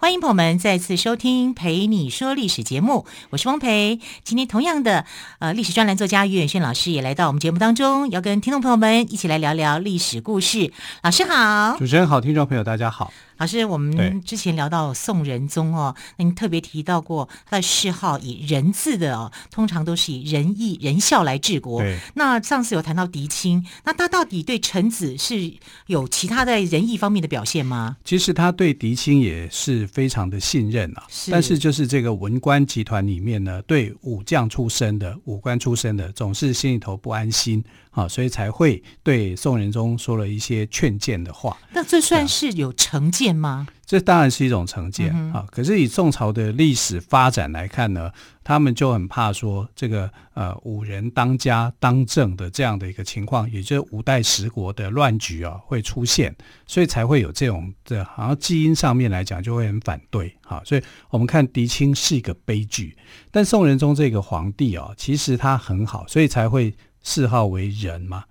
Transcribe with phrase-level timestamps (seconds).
[0.00, 3.98] 欢迎朋友们再次收听《陪你说历史》节目，我是汪培。
[4.22, 5.04] 今天同样的，
[5.40, 10.72] 呃，历史专栏作家于远轩老师也来到我们节目当中，要跟听众朋友们一起来聊聊历史故事。
[11.02, 13.12] 老师好，主持人好，听众朋友大家好。
[13.38, 21.80] 老师，我们之前聊到宋仁宗哦，您特别提到过他的谥号以仁字的哦，通常都是以仁义仁孝来治国。
[21.80, 25.52] 对，那上次有谈到狄青，那他到底对臣子是
[25.86, 27.96] 有其他在仁义方面的表现吗？
[28.04, 37.62] 其实他对狄青也是非常的信任啊，是但是就是这个文官集团里面呢，对武将出身的武官出身的，总是心里头不安心。
[37.92, 41.56] 啊，所以才会对宋仁宗说了一些劝谏的话。
[41.72, 43.66] 那这算是有成见吗？
[43.86, 45.40] 这当然是一种成见啊。
[45.44, 48.10] 嗯、可是以宋朝的历史发展来看呢，
[48.44, 56.34] 他们就很怕说这个呃五人当家当政的这样的一个情况，也就是五代十国的乱局啊会出现，
[56.66, 60.34] 所以才会有这种这，好像基因上面来讲就会很反对。
[60.42, 62.96] 哈，所以我们看狄青是一个悲剧，
[63.30, 66.74] 但宋仁宗这个皇帝啊，其实他很好，所以才会。
[67.00, 68.24] 谥号为仁嘛，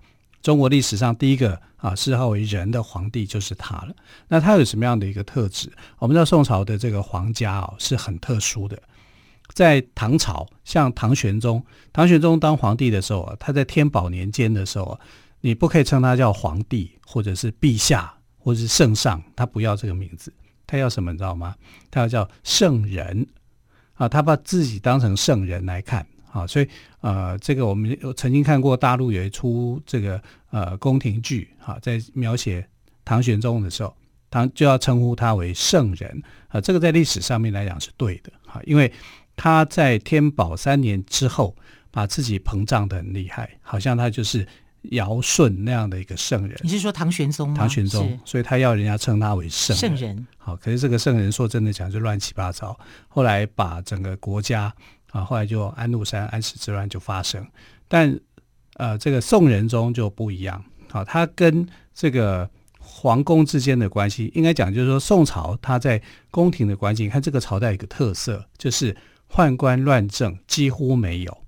[0.48, 3.94] 中国历史上第一个啊谥号为仁的皇帝就是他了。
[4.28, 5.70] 那他有什么样的一个特质？
[5.98, 8.82] 我们知道宋朝的这个皇家啊是很特殊的，
[9.52, 15.00] 在唐朝，像唐玄宗，唐玄宗当皇帝的时候啊，他在天宝年间的时候啊，
[15.42, 20.32] 你不可以称他叫皇帝，或者是陛下，或者是圣上，他不要这个名字，
[20.66, 21.54] 他要什么你知道吗？
[21.90, 23.26] 他要叫圣人
[23.96, 26.06] 啊，他把自己当成圣人来看。
[26.30, 26.68] 啊，所以
[27.00, 32.66] 呃，这个我们曾经看过大陆有一出这个呃宫廷剧，哈，在描写
[33.04, 33.96] 唐玄宗的时候，
[34.30, 38.92] 唐就要称呼他为圣人啊，这个在历史上面来讲是对的，哈，因为
[39.36, 41.56] 他在天宝三年之后，
[41.90, 44.46] 把自己膨胀得很厉害，好像他就是
[44.90, 46.58] 尧舜那样的一个圣人。
[46.62, 47.54] 你是说唐玄宗吗？
[47.56, 50.26] 唐玄宗，所以他要人家称他为圣圣人。
[50.36, 52.78] 好，可是这个圣人说真的讲就乱七八糟，
[53.08, 54.70] 后来把整个国家。
[55.18, 57.44] 啊，后来就安禄山安史之乱就发生，
[57.88, 58.18] 但
[58.74, 60.64] 呃，这个宋仁宗就不一样。
[60.88, 62.48] 好，他跟这个
[62.78, 68.96] 皇宫之间的关系，应该讲就是说，宋朝他在宫廷的关系，你看这个朝代有个特色，就是
[69.28, 71.38] 宦官乱政几乎没有，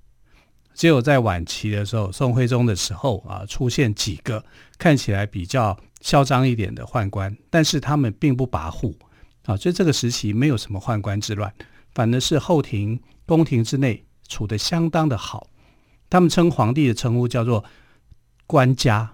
[0.73, 4.43] 只有在晚期的时候，宋徽宗的时候啊，出现几个
[4.77, 8.93] 看起来比较嚣张一点的宦官，但是他们并不跋扈
[9.45, 11.53] 啊，所以这个时期没有什么宦官之乱，
[11.93, 12.99] 反而是后庭。
[13.31, 15.47] 宫廷之内处得相当的好，
[16.09, 17.63] 他们称皇帝的称呼叫做
[18.45, 19.09] 官家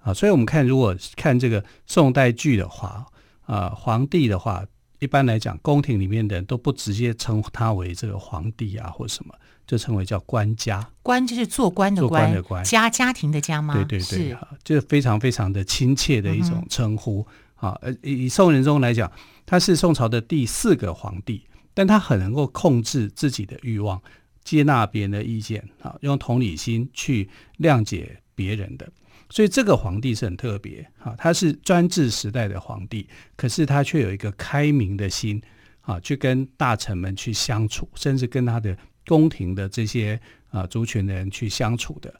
[0.00, 3.04] 啊，所以我们看如果看这个宋代剧的话
[3.46, 4.64] 啊，皇帝的话，
[5.00, 9.34] 一般来讲宫廷里面的人都不直接称他为这个皇帝啊或什么，
[9.66, 10.88] 就称为叫官家。
[11.02, 13.74] 官就是做官的官，做官的官，家家庭的家吗？
[13.74, 17.26] 对对对，是就是非常非常的亲切的一种称呼
[17.56, 17.76] 啊。
[17.82, 19.10] 呃、以宋仁宗来讲，
[19.44, 21.42] 他是宋朝的第四个皇帝。
[21.78, 24.02] 但他很能够控制自己的欲望，
[24.42, 27.30] 接纳别人的意见，啊，用同理心去
[27.60, 28.90] 谅解别人的，
[29.30, 33.06] 所以这个皇帝是很特别，啊，他是专制时代的皇帝，
[33.36, 35.40] 可是他却有一个开明的心，
[35.82, 42.12] 啊，去跟大臣们去相处，甚至跟他的宫廷的这些啊族群的人去相处的。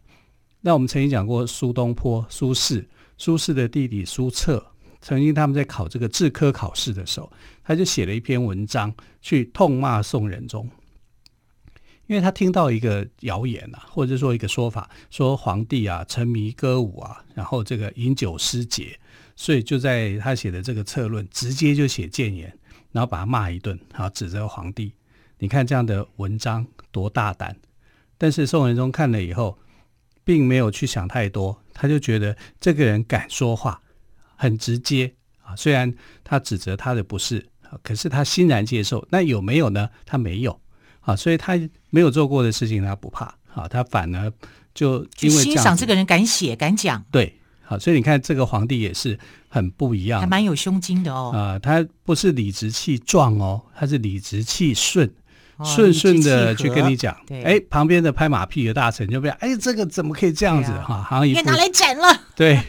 [0.61, 2.87] 那我们曾经讲过苏东坡，苏轼，
[3.17, 4.65] 苏轼的弟弟苏辙。
[5.01, 7.33] 曾经他们在考这个制科考试的时候，
[7.63, 10.69] 他就写了一篇文章去痛骂宋仁宗，
[12.07, 18.99] 因为他听到一个谣言啊，或者说一个说法，说皇帝啊沉迷歌舞啊，然后这个饮酒失节，
[19.37, 22.53] 所以就在他写的这个策论直接就写谏言，
[22.93, 24.93] 然后把他骂一顿，然后指责皇帝。
[25.39, 27.57] 你看这样的文章多大胆！
[28.19, 29.57] 但是宋仁宗看了以后，
[30.25, 33.81] 并没有去想太多，他就觉得这个人敢说话。
[34.39, 35.13] 很直接
[35.43, 35.93] 啊，虽然
[36.23, 37.45] 他指责他的不是，
[37.83, 39.07] 可是他欣然接受。
[39.11, 39.91] 那有没有呢？
[40.07, 40.59] 他没有
[41.01, 41.59] 啊，所以他
[41.91, 44.33] 没有做过的事情他不怕啊，他反而
[44.73, 47.05] 就因为欣赏这个人敢写敢讲。
[47.11, 49.19] 对，好，所以你看这个皇帝也是
[49.49, 51.33] 很不一样，还蛮有胸襟的哦。
[51.35, 55.13] 啊，他不是理直气壮哦，他是理直气顺。
[55.65, 61.03] 顺顺的去跟你讲，哎，旁边的拍马屁的大臣就不要，哎，这个怎么可以这样子哈？
[61.03, 62.05] 好像也拿来斩了。
[62.37, 62.61] 对，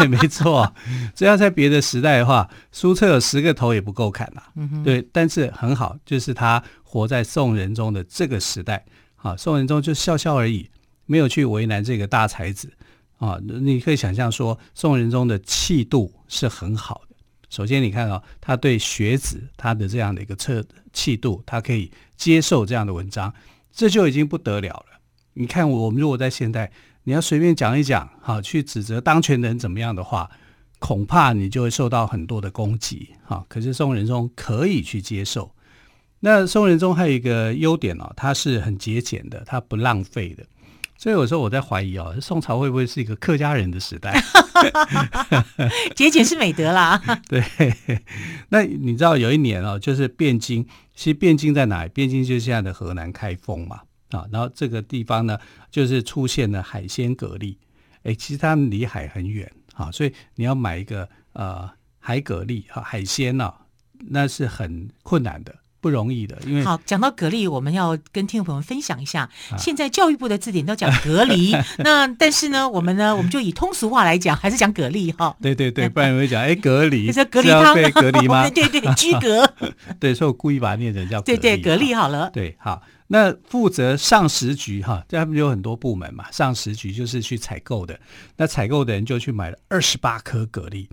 [0.00, 0.72] 也没错。
[1.14, 4.42] 只要在别的时代的话，苏辙有十个头也不够砍呐。
[4.84, 8.84] 对，但是很好，就是他活在宋仁宗的这个时代，
[9.16, 10.70] 啊，宋仁宗就笑笑而已，
[11.06, 12.72] 没有去为难这个大才子
[13.18, 13.38] 啊。
[13.42, 17.07] 你可以想象说，宋仁宗的气度是很好的。
[17.50, 23.32] 首先，你看啊、哦，他对学子他的这样的一个测气度，他可以接受这样的文章，
[23.72, 25.00] 这就已经不得了了。
[25.34, 26.70] 你看，我们如果在现代，
[27.04, 30.30] 你要随便讲一讲，哈，去指责当权人怎么样的话，
[30.78, 33.44] 恐怕你就会受到很多的攻击，哈。
[33.48, 35.50] 可是宋仁宗可以去接受。
[36.20, 40.44] 那宋仁宗还有一个优点哦，他是很节俭的，他不浪费的。
[40.98, 44.20] 所以有时候我在怀疑哦，宋朝会不会是一个客家人的时代？
[45.94, 47.00] 节俭是美德啦。
[47.28, 47.42] 对。
[48.48, 51.90] 那你知道有一年哦，就是汴京，其实汴京在哪里？
[51.90, 53.80] 汴京就是现在的河南开封嘛。
[54.10, 55.38] 啊，然后这个地方呢，
[55.70, 57.54] 就是出现了海鲜蛤蜊，
[58.04, 63.52] 哎，其实他们离海很远，啊，所以你要买一个呃海蛤蜊哈海鲜呢，
[64.08, 66.38] 那是很困难的，不容易的。
[66.46, 69.28] 因为好讲到蛤蜊，我们要跟听众朋友们分享一下，
[69.58, 75.36] 现在教育部的字典都讲蛤蜊， 那但是呢，我们呢，我们就以通俗话来讲，还是讲蛤蜊哈。
[75.40, 78.48] 对对对，不然我会讲哎蛤蜊，你说蛤蜊汤被蛤蜊吗？
[78.50, 79.52] 对对对，居隔。
[80.00, 82.30] 对，所以我故意把它念成叫对对蛤蜊好了。
[82.30, 82.82] 对，好。
[83.10, 86.30] 那负责上食局哈，这他们有很多部门嘛。
[86.30, 87.98] 上食局就是去采购的，
[88.36, 90.86] 那采购的人就去买了二十八颗蛤蜊，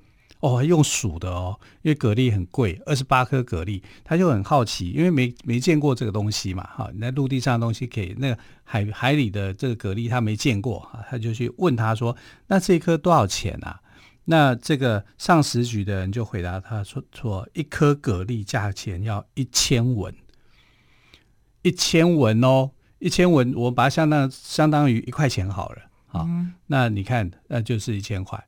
[0.46, 12.16] 哦，用数的哦，因为蛤蜊很贵，二十八颗蛤蜊，他就很好奇，因为没没见过这个东西嘛，哈，你在陆地上的东西可以，那个海海里的这个蛤蜊他没见过啊，他就去问他说，
[12.48, 13.82] 那这一颗多少钱啊？
[14.26, 20.14] 那这个上食局的人就回答他说，说一颗蛤蜊价钱要一千文。
[21.62, 22.70] 一千文哦，
[23.00, 25.82] 一千文，我把它相当相当于一块钱好了
[26.12, 26.24] 啊。
[26.28, 28.44] 嗯、那你看，那就是一千块，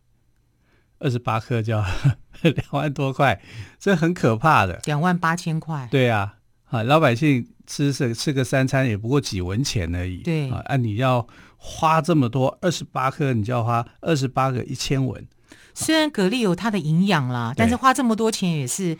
[0.99, 1.85] 二十八颗就要
[2.41, 3.41] 两万多块，
[3.79, 4.79] 这很可怕的。
[4.85, 5.87] 两万八千块。
[5.91, 6.35] 对啊，
[6.69, 10.17] 啊，老百姓吃吃吃个三餐也不过几文钱而已。
[10.23, 11.27] 对啊，你要
[11.57, 15.25] 花这么多，二十八颗，你就要花二十八个一千文。
[15.73, 18.97] 虽然蛤蜊有它的营养啦，但是花这么多钱也是。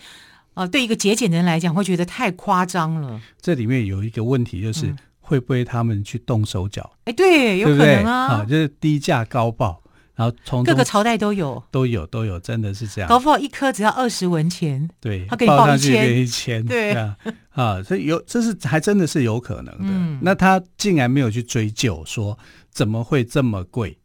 [0.53, 3.21] 啊，对一个节俭的人来讲，会觉得太夸张了。
[3.39, 6.93] 这里面有一个问题，就是、嗯、会不会他们去动手脚？
[7.05, 9.83] 哎，对，有可能啊，就是低价高报，
[10.17, 13.07] 然后从各个朝代都有，都有，都有，真的是这样。
[13.07, 17.15] 搞不好一颗只要二十文钱，对，他给你报一千，一千，对啊，
[17.51, 19.83] 啊，所以有，这是还真的是有可能的。
[19.83, 22.35] 嗯、那他竟然没有去追究，说
[22.71, 23.99] 怎么会这么贵？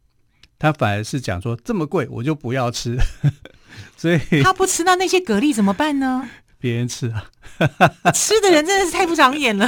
[0.59, 2.95] 他反而是讲说这么贵，我就不要吃。
[3.97, 6.29] 所以他不吃，那那些蛤蜊怎么办呢？
[6.59, 7.25] 别人吃啊，
[8.13, 9.67] 吃的人真的是太不长眼了。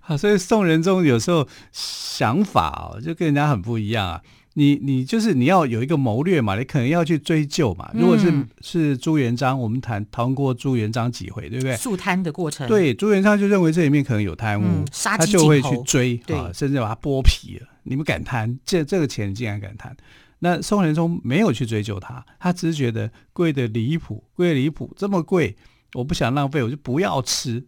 [0.00, 4.20] 好， 所以宋仁宗有时候想法哦，就跟人家很不一样啊。
[4.58, 7.88] 你你就是你要有一个谋略嘛，你可能要去追究嘛。
[7.94, 11.76] 如果是、嗯、是朱元璋，我们谈谈过朱元璋几回，对不对？
[11.76, 12.66] 肃贪的过程。
[12.66, 17.68] 对，朱元璋就认为这里面可能有贪污，嗯、他就会去追啊，甚至把他剥皮了。
[17.84, 18.58] 你们敢贪？
[18.64, 19.96] 这这个钱竟然敢贪？
[20.40, 25.56] 那宋仁宗没有去追究他，他只是觉得贵的离谱，贵的离谱，这么贵，
[25.94, 27.64] 我不想浪费，我就不要吃。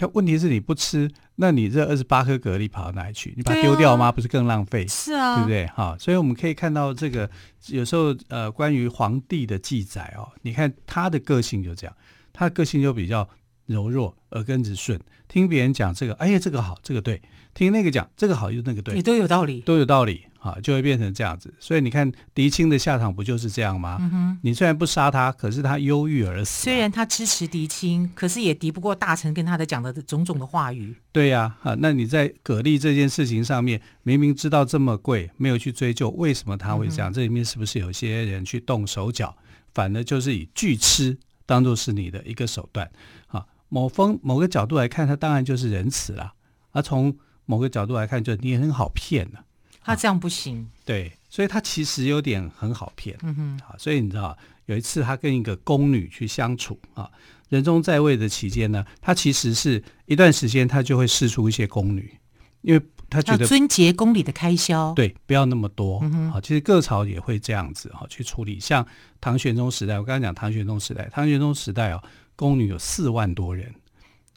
[0.00, 3.34] 他问题是你不吃，那你这二十八颗蛤蜊跑到哪里去？
[3.36, 4.06] 你把它丢掉吗？
[4.06, 4.86] 啊、不是更浪费？
[4.88, 5.66] 是啊，对不对？
[5.66, 7.28] 哈，所以我们可以看到这个
[7.66, 11.94] 有时候呃，关于皇帝的记载哦，你看他的个性就这样，
[12.32, 13.28] 他的个性就比较
[13.66, 17.20] 柔弱，耳根子顺，听别人讲这个，哎呀，这个好，这个对。
[17.52, 21.52] 听那个讲这个好，又那个对，你都有道理，都有道理啊，就会变成这样子。
[21.60, 23.98] 所以你看狄青的下场不就是这样吗？
[24.00, 26.64] 嗯、你虽然不杀他，可是他忧郁而死。
[26.64, 30.96] 虽然他支持狄青，可是也敌不过大臣跟他的讲的种种的话语。
[31.12, 39.36] 对呀，啊，那你在蛤蜊这件事情上面，明明知道这么贵，没有去追究为什么他会这样，这里面是不是有些人去动手脚？
[39.74, 41.16] 反而就是以拒吃
[41.46, 42.90] 当做是你的一个手段
[43.28, 43.46] 啊。
[43.68, 46.32] 某方某个角度来看，他当然就是仁慈啦。
[46.72, 49.44] 而从某个角度来看，就你也很好骗呢、啊。
[49.82, 50.68] 他这样不行。
[50.84, 53.16] 对，所以他其实有点很好骗。
[53.22, 53.60] 嗯哼。
[53.66, 57.10] 啊，所以你知道，有一次他跟一个宫女去相处啊，
[57.48, 62.14] 仁宗在位的期间呢，他其实是一段时间他就会试出一些宫女，
[62.62, 65.98] 因为他觉得尊节宫里的开销，对，不要那么多。
[66.02, 66.32] 嗯哼。
[66.32, 68.60] 啊，其实各朝也会这样子哈去处理。
[68.60, 68.86] 像
[69.20, 72.02] 唐玄宗时代，我刚才讲唐玄宗时代，唐玄宗时代哦，
[72.36, 73.74] 宫女有四万多人。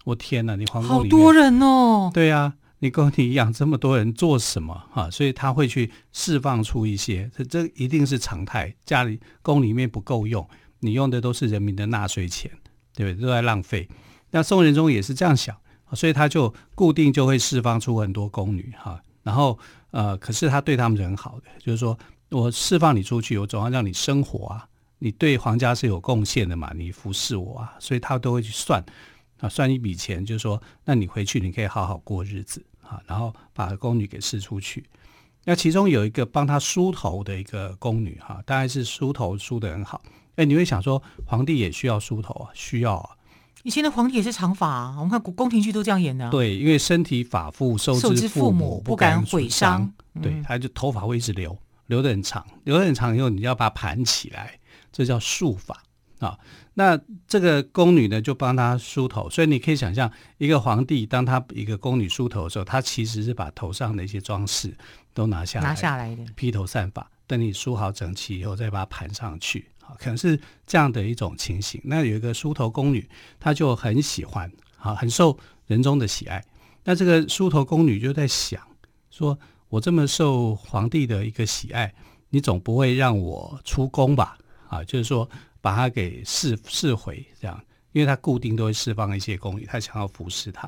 [0.05, 2.09] 我天哪，你皇宫里好多人哦。
[2.13, 2.53] 对呀、啊。
[2.83, 5.09] 你跟你养这么多人做什么哈？
[5.09, 8.75] 所以他会去释放出一些，这这一定是常态。
[8.83, 10.45] 家里宫里面不够用，
[10.81, 12.51] 你用的都是人民的纳税钱，
[12.93, 13.25] 对不对？
[13.25, 13.87] 都在浪费。
[14.31, 15.55] 那宋仁宗也是这样想，
[15.93, 19.01] 所以他就固定就会释放出很多宫女哈。
[19.21, 19.57] 然后
[19.91, 21.97] 呃，可是他对他们是很好的，就是说
[22.31, 24.67] 我释放你出去，我总要让你生活啊，
[24.99, 28.83] 你对皇家是有贡献的嘛，你服侍我啊，所以他都会去算
[29.39, 32.61] 啊，算一笔钱，就是说那你回去你可以好好过日子。
[32.87, 34.83] 啊，然后把宫女给释出去。
[35.45, 40.01] 那其中有一个帮他梳头的一个宫女哈，大概是梳头梳得很好。
[40.35, 42.49] 哎，你会想说，皇帝也需要梳头啊？
[42.53, 43.09] 需要啊。
[43.63, 46.29] 以前的皇帝也是长发啊，我们看宫宫廷剧都这样演的。
[46.29, 49.91] 对，因为身体发肤受之父母，不敢毁伤。
[50.21, 54.59] 对，嗯、他就头发会一直留，留得很长，留得很长以后，你要把它盘起来，
[54.91, 55.77] 这叫束发
[56.23, 56.39] 啊。
[56.75, 64.75] 那这个宫女呢，就帮他梳头，所以你可以想象，一个皇帝当他一个宫女梳头的时候，他其实是把头上的一些装饰
[65.13, 67.09] 都拿下来，拿下来的，披头散发。
[67.27, 69.67] 等你梳好整齐以后，再把它盘上去。
[69.99, 71.79] 可能是这样的一种情形。
[71.83, 73.07] 那有一个梳头宫女，
[73.39, 75.37] 她就很喜欢，啊，很受
[75.67, 76.43] 人中的喜爱。
[76.83, 78.61] 那这个梳头宫女就在想，
[79.11, 79.37] 说
[79.69, 81.93] 我这么受皇帝的一个喜爱，
[82.29, 84.37] 你总不会让我出宫吧？
[84.69, 85.29] 啊，就是说
[85.63, 87.57] 把它给释释回这样，
[87.93, 90.67] 因为他固定都会释放一些宫女，他想要服侍她。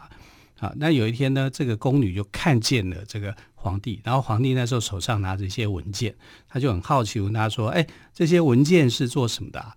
[0.59, 6.15] 啊，那有一天呢，这个宫女就看见了这个皇帝，然后皇帝那时候手上拿着一些文件，
[6.47, 9.75] 他就很好奇问他说：“哎，这些文件是做什么的啊？”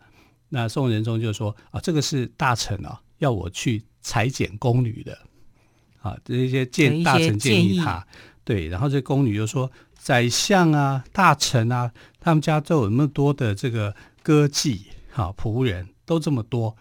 [0.51, 5.19] 那宋仁宗就说：“啊，这个是大臣啊，要我去裁剪宫女的。”
[6.01, 8.07] 啊，这些建大臣建议他，
[8.45, 14.83] 对，然后这宫女就说：“宰相啊，大臣啊，他们家都有那么多的这个歌妓，
[15.19, 16.77] 啊，仆人都这么多，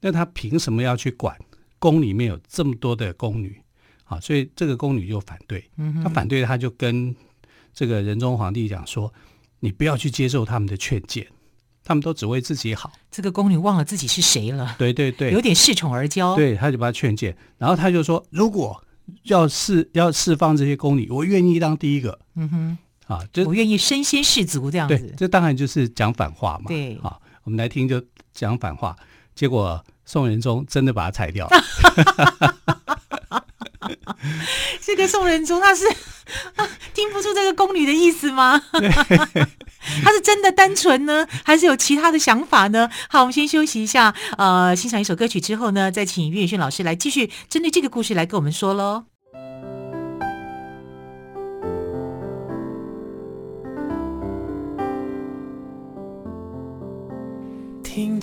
[0.00, 1.36] 那他凭什么要去管？”
[1.78, 3.60] 宫里面有这么多的宫女，
[4.04, 5.62] 啊，所以这个宫女就反对。
[6.02, 7.14] 他反对，他就跟
[7.74, 9.12] 这个仁宗皇帝讲说
[9.60, 11.26] ：“你不要去接受他们的劝谏，
[11.84, 14.74] 他们都只为自己好。”这个宫女忘了自己是谁了。
[14.78, 16.34] 对对对，有点恃宠而骄。
[16.36, 18.82] 对，他就把他劝谏，然后他就说：“如果
[19.24, 22.78] 要释要释放这些宫女，我愿意当第一个。”嗯哼，
[23.12, 24.96] 啊，就我愿意身先士卒这样子。
[24.96, 26.64] 对，这当然就是讲反话嘛。
[26.68, 28.96] 对，啊，我们来听就讲反话，
[29.34, 29.84] 结果。
[30.06, 31.64] 宋仁宗真的把他裁掉了。
[34.82, 35.86] 这个宋仁宗他是
[36.92, 38.60] 听不出这个宫女的意思吗？
[38.70, 42.90] 他是真的单纯呢，还是有其他的想法呢？
[43.08, 49.04] 好，我们先休息一下，呃，欣赏一首歌曲之后呢，再请岳宇轩老师来继续针对这个故事来跟我们说喽。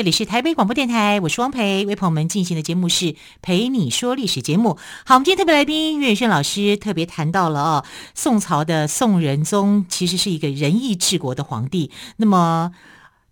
[0.00, 4.78] 这里是台北广播电台，我是汪培，为朋友们进行的节目是陪你说历史节目。
[5.04, 11.90] 好，我们今天特别来宾岳轩老师特别谈到了哦，宋朝的宋仁宗其实是一个仁义治国的皇帝。
[12.16, 12.72] 那么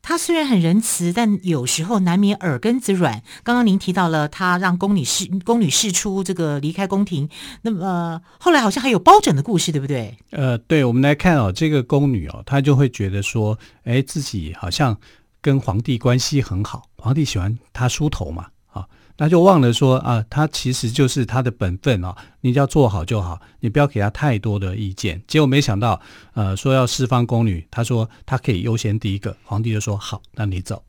[0.03, 3.23] 他虽然很仁慈，但有时候难免耳根子软。
[3.43, 7.31] 刚刚您提到了他让宫女侍宫女侍出这个离开宫廷，
[7.63, 10.19] 那么、后来好像还有包拯的故事，对不对？
[10.33, 14.99] 呃，对，我们来看哦，这个宫女哦，她就会觉得说，哎，自己好像。
[15.40, 18.50] 跟皇帝关系很好，皇帝喜欢他梳头嘛，
[19.19, 25.21] 那就忘了说啊，他其实就是他的本分啊，你只要做好就好，你不要给他太多的意见。
[25.27, 26.01] 结果没想到，
[26.35, 30.83] 呃，说要释放宫女，他说他可以优先第一个，皇帝就说好，那你走，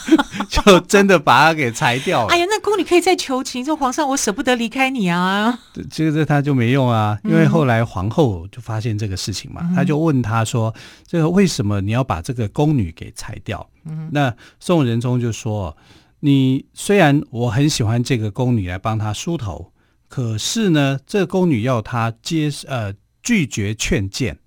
[0.48, 2.28] 就真的把他给裁掉了。
[2.28, 5.58] 哎呀，那宫女可以再求情，说皇上，我舍不得离开你啊。
[5.90, 10.74] 这个他就没用啊，因为后来皇后就发现这个事情嘛，他、嗯、就问他说，
[11.06, 13.68] 这个为什么你要把这个宫女给裁掉？
[13.86, 15.76] 嗯那宋仁宗就说
[16.24, 19.70] ：“你虽然我很喜欢这个宫女来帮他梳头，
[20.08, 24.38] 可是呢，这个宫女要他接呃拒绝劝谏，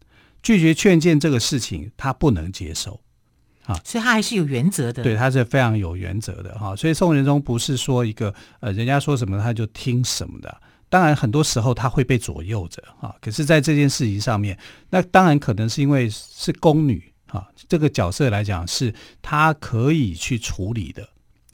[0.42, 3.00] 拒绝劝谏这个事情他不能接受
[3.66, 5.04] 啊，所以他还是有原则的。
[5.04, 6.76] 对，他是非常有原则的哈。
[6.76, 10.58] 所以宋仁宗不是说一个呃人家说什么他就听什么的，
[10.90, 13.14] 当然很多时候他会被左右着啊。
[13.22, 14.58] 可是，在这件事情上面，
[14.90, 18.92] 那当然可能是因为是宫女。”啊，这个角色来讲是
[19.22, 21.08] 他可以去处理的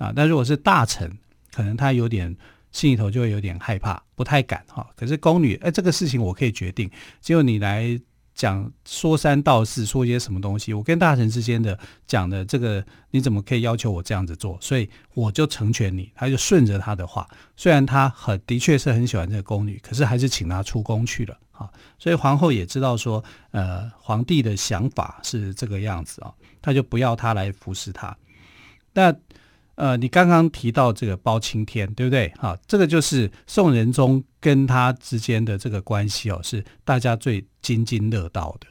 [0.03, 1.09] 啊，但如果是大臣，
[1.53, 2.35] 可能他有点
[2.71, 4.85] 心里头就会有点害怕，不太敢哈。
[4.95, 6.91] 可是宫女，哎，这个事情我可以决定，
[7.21, 7.99] 只有你来
[8.35, 14.57] 讲说三道四，说一些什么东西，我跟大臣之间的讲的这个，你怎么可以要求我这样子做？
[14.59, 17.29] 所以我就成全你，他就顺着他的话。
[17.55, 21.69] 虽然他很的确是很喜欢这个宫女，可是还是请她出宫去了啊。
[21.99, 28.17] 所以皇后也知道说，呃，皇帝的想法是这个样子啊，他就不要他来服侍他。
[28.95, 29.15] 那
[29.75, 32.27] 呃，你刚刚提到这个包青天，对不对？
[32.37, 38.67] 哈，这个就是宋仁宗跟他之间的这个关系哦，是大家最津津乐道的。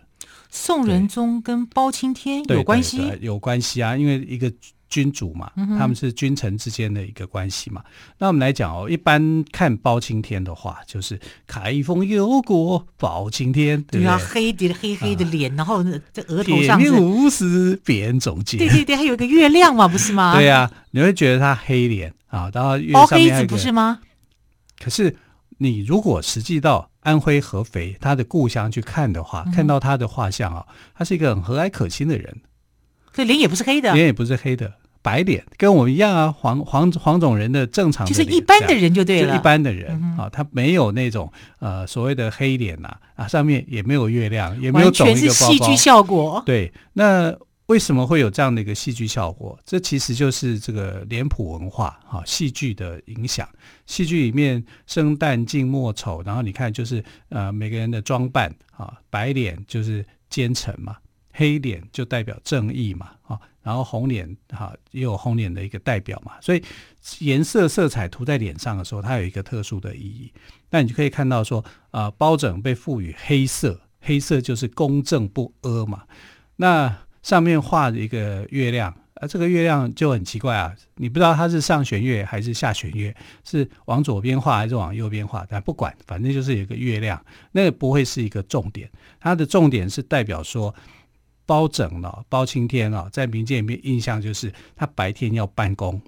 [0.50, 3.00] 宋仁宗跟包青天有关系？
[3.21, 4.52] 有关系啊，因为一个。
[4.92, 7.82] 君主嘛，他们是君臣之间的一个关系嘛。
[7.87, 15.82] 嗯、那我们来讲哦，一般看包青天的话，就是开封有国包青天，对啊，黑的黑黑的脸，啊、然后
[16.12, 20.34] 这额头上铁面无私辨忠奸，对对对，还有一个月亮嘛，不是吗？
[20.37, 23.99] 对呀、啊，你会觉得他黑脸啊，然后包黑子不是吗？
[24.78, 25.16] 可是
[25.56, 32.42] 你如果实际到安徽合肥他的故乡去看的话，嗯、看到他的画像啊，他是一个很和蔼可亲的人，
[33.14, 34.75] 这脸也不是黑的，脸也不是黑的。
[35.02, 46.40] 白脸跟我们一样啊，黄黄黄种人的正常的，就是一般的人就对了，就一般的人、嗯、啊，他没有那种呃所谓的黑脸呐啊，上面也没有月亮，也没有肿一个戏剧效果。
[46.47, 47.35] 对，那
[47.66, 49.59] 为什么会有这样的一个戏剧效果？
[49.64, 53.49] 这其实就是这个脸谱文化啊，戏剧的影响。
[53.87, 60.97] 戏剧里面生旦净末丑，然后你看就是呃每个人的装扮啊，白脸就是奸臣嘛，
[61.32, 63.40] 黑脸就代表正义嘛啊。
[63.62, 66.62] 然后红脸哈也有红脸的一个代表嘛，所以
[67.21, 70.33] 颜色色彩涂在脸上的时候，它有一个特殊的意义。
[70.71, 76.04] 那你就可以看到说，啊、呃，包拯被赋予黑色，黑色就是公正不阿嘛。
[76.57, 83.14] 那上面画着一个月亮，啊，这个月亮就很奇怪啊，你不知道它是上弦月还是下弦月，
[83.45, 88.90] 是往左边画还是往右边画，但不管，反正就是有一个月亮，那个不会是一个重点，
[89.21, 90.75] 它的重点是代表说。
[91.44, 96.00] 包拯了，包青天啊，在民间里面印象就是他白天要办公，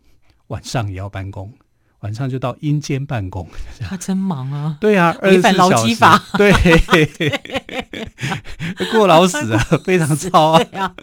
[0.47, 1.53] 晚上也要办公，
[2.01, 3.49] 晚上就到阴间办公。
[3.81, 4.79] 他真忙啊！
[4.81, 6.53] 对啊，违反劳基法，对，
[8.92, 10.94] 过劳死啊， 非常操啊，啊，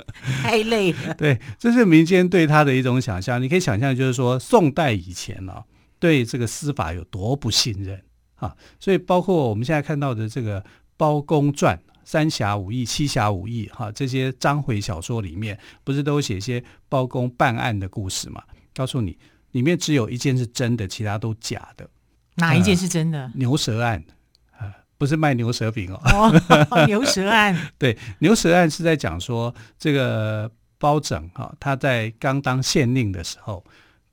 [0.42, 1.14] 太累了。
[1.16, 3.42] 对，这是民间对他的一种想象。
[3.42, 5.64] 你可以想象，就是说宋代以前呢、啊，
[6.00, 8.02] 对这个司法有多不信任
[8.36, 10.62] 啊，所以包括我们现在看到的这个
[10.96, 11.78] 《包公传》。
[12.04, 18.44] 三侠五义、七侠五义，哈，这些章回小说里面不是都写一些包公办案的故事嘛？
[18.74, 19.18] 告诉你，
[19.52, 21.90] 里面只有一件是真的，其他都假的。
[22.36, 23.20] 哪一件是真的？
[23.24, 24.04] 呃、牛舌案
[24.52, 26.00] 啊、呃，不是卖牛舌饼哦。
[26.06, 27.56] 哦， 牛舌案。
[27.78, 33.64] 对，牛舌案是在讲说这个包拯哈，他在刚当县令的时候，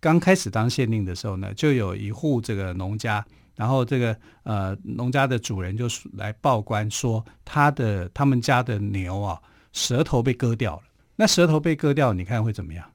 [0.00, 3.24] 刚开始当县令的时候呢，就有一户这个农家。
[3.58, 9.36] 然后这个呃农家的主人就来报官说，他的他们家的牛啊
[9.72, 10.82] 舌头被割掉了。
[11.16, 12.88] 那舌头被割掉，你看会怎么样？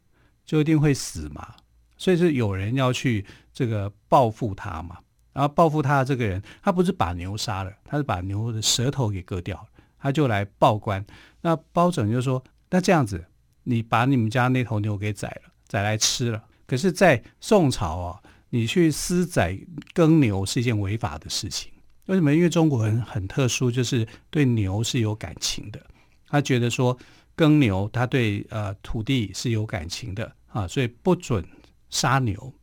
[0.45, 1.53] 就一定会死嘛。
[1.97, 4.97] 所以是有人要去这个报复他嘛。
[5.33, 9.67] 然后报复他的这个人，他不是把牛杀了，他是把牛的舌头给割掉了。
[9.99, 11.05] 他就来报官。
[11.41, 13.21] 那包拯就说：“那这样子，
[13.63, 16.41] 你把你们家那头牛给宰了，宰来吃了。
[16.65, 18.21] 可是，在宋朝啊。”
[18.53, 19.57] 你去私宰
[19.95, 21.71] 耕牛是一件违法的事情，
[22.05, 22.31] 为什么？
[22.31, 25.81] 因为中国人很特殊，就是对牛是有感情的。
[26.27, 26.95] 他觉得说
[27.35, 31.43] 耕牛，他对呃土地是有感情的啊，所以不准
[31.89, 32.53] 杀牛。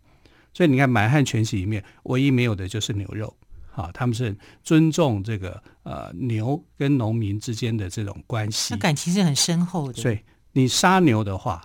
[0.54, 3.36] 所以你看《满汉全席》里面唯一没有的就是牛肉
[3.74, 10.00] 啊，他们是尊重这个呃牛跟农民之间的这种关系，那感情是很深厚的。
[10.00, 10.20] 所以
[10.52, 11.60] 你杀牛的话，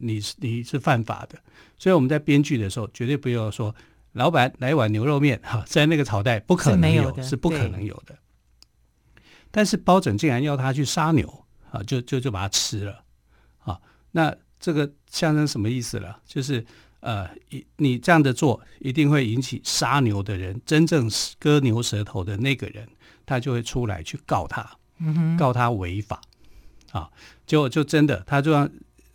[0.00, 1.38] 你是你是犯法的。
[1.78, 3.74] 所以我们在编剧的时候，绝对不要说
[4.12, 8.18] 老板来碗牛肉面哈，在那个朝代不可能有，是，是不可能有的。
[9.50, 13.02] 但是包拯竟然要他去杀牛啊，就就就把他吃了
[13.60, 13.80] 啊。
[14.10, 16.20] 那这个象征什么意思了？
[16.26, 16.64] 就是
[17.00, 17.30] 呃，
[17.76, 22.86] 你这样的做一定会引起杀牛的人，真正割牛舌头的那个人，
[23.24, 24.70] 他就会出来去告他，
[25.38, 26.20] 告他违法
[26.92, 27.08] 啊。
[27.46, 28.70] 结果就真的，他就让。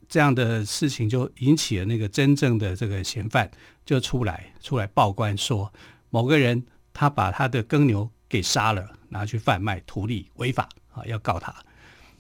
[0.07, 3.49] 这样的事情就引起了那个真正的这个嫌犯
[3.85, 5.71] 就出来出来报官说，
[6.09, 11.53] 某个人他把他的耕牛给杀了，拿去贩卖图利违法啊，要告他。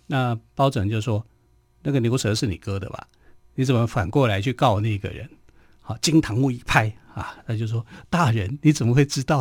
[0.07, 1.25] 那包拯就说，
[1.83, 3.07] 那个牛舌是你割的吧？
[3.55, 5.29] 你怎么反过来去告那个人？
[5.81, 9.39] 好，惊堂木一拍啊，他就说，大人你怎么会知道？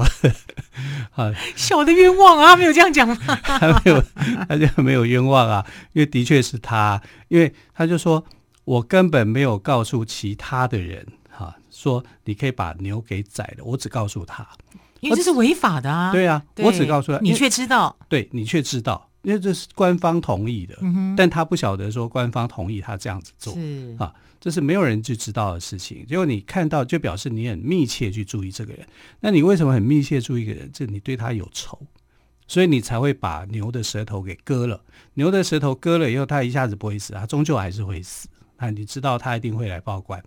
[1.14, 3.16] 啊，小的冤枉啊，他没有这样讲吗？
[3.44, 4.02] 他没有，
[4.48, 8.24] 他就没有冤枉啊，因为的确是他，因为他就说。
[8.64, 13.64] 我根本没有告诉其他的人，哈、啊，说你可以把牛给宰了。
[13.64, 14.48] 我只告诉他，
[15.00, 16.10] 因为这是违法的啊。
[16.10, 17.94] 对啊，对我只告诉他，你却知道。
[18.08, 26.04] 对，你却知道，因为这是官方同意的，嗯，但他不晓得说官方同意他这样子做是啊，这是没有人去知道的事情。
[26.06, 28.86] 结果你看到，就表示你很密切去注意这个人。
[29.20, 30.70] 那你为什么很密切注意一个人？
[30.70, 31.80] 这你对他有仇，
[32.46, 34.84] 所以你才会把牛的舌头给割了。
[35.14, 38.28] 牛的舌头割了以后，他一下子不会死，他终究还是会死。
[38.58, 40.22] 那你知道他一定会来报官，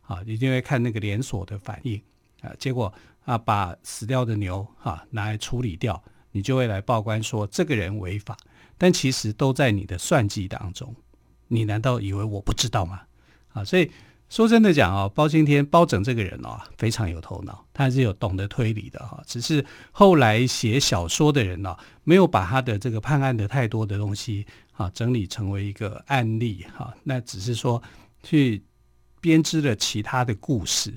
[0.00, 2.00] 啊，一定会看那个连锁的反应
[2.40, 2.50] 啊。
[2.58, 2.90] 结果
[3.26, 6.02] 啊，把死掉的牛啊拿来处理掉。
[6.32, 8.34] 你就会来报官说这个人违法，
[8.78, 10.96] 但其实都在你的算计当中。
[11.48, 13.02] 你难道以为我不知道吗？
[13.52, 13.90] 啊，所以
[14.28, 19.22] 说真的讲啊，包青天包拯这个人啊，非常有头脑，他还是有懂得推理的哈。
[19.26, 26.94] 只是后来写小说的人啊，没有把他的这个判案的太多的东西啊整理成为一个案例哈。
[27.04, 27.82] 那只是说
[28.22, 28.62] 去
[29.20, 30.92] 编织了其他的故事，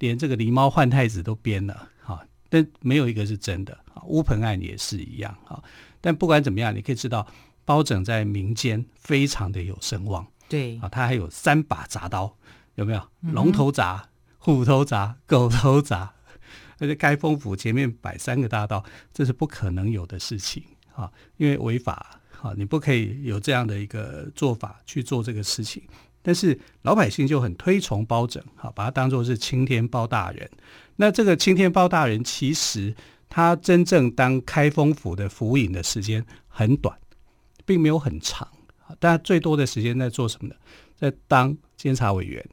[0.00, 2.20] 连这个狸猫换太子都编了哈。
[2.48, 5.62] 但没有一个是真的啊，乌盆案也是一样啊。
[6.00, 7.24] 但不管怎么样，你可以知道
[7.64, 10.26] 包拯在民间非常的有声望。
[10.52, 12.36] 对啊，他还有三把铡刀，
[12.74, 13.02] 有没有？
[13.32, 13.98] 龙头铡、
[14.36, 16.10] 虎头铡、狗头铡，
[16.78, 18.84] 而且开封府前面摆三个大刀，
[19.14, 20.62] 这是不可能有的事情
[20.94, 25.82] 啊，因为违法啊，你不可以有这样的一个做法去做这个事情。
[26.20, 30.50] 但是老百姓就很推崇包拯，哈，把他当做是青天包大人。
[30.96, 32.94] 那这个青天包大人，其实
[33.30, 36.94] 他真正当开封府的府尹的时间很短，
[37.64, 38.46] 并没有很长。
[38.98, 40.54] 但最多的时间在做什么呢？
[40.96, 42.44] 在当监察委员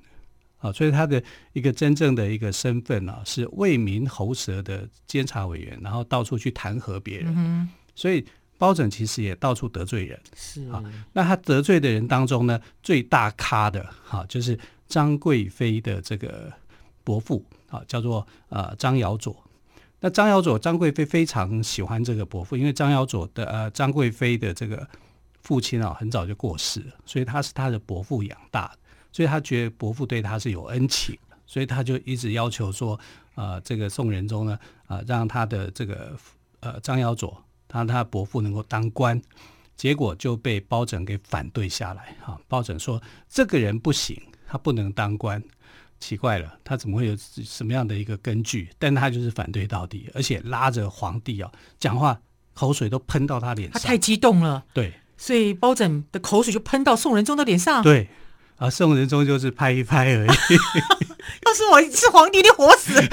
[0.60, 1.24] 啊，所以他的
[1.54, 7.34] 一个真正的一个身份啊，是为民喉舌的监察委员，然后到处去弹劾别人。
[7.36, 8.26] 嗯、所以。
[8.60, 10.84] 包拯其实也到处得罪人，是啊。
[11.14, 16.52] 那他得罪的人当中呢，最大咖的哈、啊，就是张贵妃的这个
[17.06, 19.34] 伯父啊，叫做呃张尧佐。
[20.02, 24.86] 那张尧佐，张贵妃非常喜欢这个伯父，因为张尧佐的呃张贵妃的这个
[25.42, 28.80] 父亲啊，很早就过世了，所以他是他的伯父养大的，
[29.12, 33.00] 所以他觉得伯父对他是有恩情，所以他就一直要求说，
[33.36, 36.16] 呃，这个宋仁宗呢，啊，让他的这个
[36.60, 37.44] 呃张尧佐。
[37.72, 39.22] 他他伯父能够当官，
[39.76, 42.16] 结果就被包拯给反对下来。
[42.20, 43.00] 哈，包拯说
[43.30, 45.40] 这个人不行，他不能当官。
[46.00, 48.70] 奇怪了，他怎么会有什么样的一个根据？
[48.80, 52.20] 但他就是反对到底，而且拉着皇帝啊讲话，
[52.56, 53.80] 口水都喷到他脸上。
[53.80, 57.84] 他太激动了，对，所以包拯的口水就喷到宋仁宗的脸上。
[57.84, 58.10] 对。
[58.58, 60.28] 啊，宋仁宗就是拍一拍而已。
[61.48, 63.08] 要是我是皇帝，你活死了。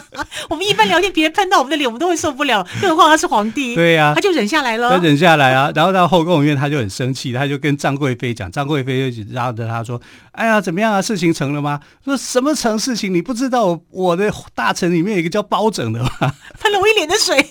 [0.50, 2.62] 我们一般聊天，别人喷到我们的脸，我们都会受不了。
[2.78, 4.90] 更何况他是皇帝，对呀、啊，他就忍下来了。
[4.90, 9.98] 他忍下来啊，然后到后宫里面，他就很生气，他就跟张贵妃讲，张贵妃就拉着他说
[10.32, 11.00] ：“哎呀，怎么样啊？
[11.00, 11.80] 事情成了吗？
[12.04, 13.14] 说什么成事情？
[13.14, 16.10] 你不知道我的大臣里面有一个叫包拯的吗？
[16.60, 17.48] 喷了我一脸的水。”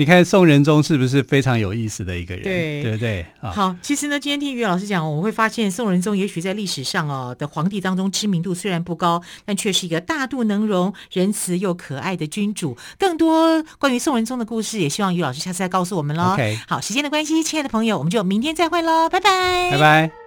[0.00, 2.42] 你看宋仁宗是不是非常有意思的一个人？
[2.42, 3.26] 对，对不对？
[3.42, 12.74] 好，其实呢，今天听于老师讲，我会发现宋仁宗也许在历史上哦的皇帝当中知名度虽然不高，但却是一个大度能容、仁慈又可爱的君主。
[12.98, 16.34] 更多关于宋仁宗的故事，也希望于老师下次再告诉我们喽。
[16.66, 20.19] 好，时间的关系，亲爱的朋友，我们就明天再会喽，拜拜，拜拜。